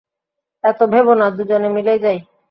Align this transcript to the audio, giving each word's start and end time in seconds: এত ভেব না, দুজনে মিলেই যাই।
এত 0.63 0.79
ভেব 0.91 1.07
না, 1.13 1.25
দুজনে 1.37 1.69
মিলেই 1.75 1.99
যাই। 2.03 2.17